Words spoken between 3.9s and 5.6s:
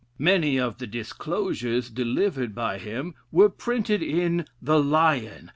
in "The Lion."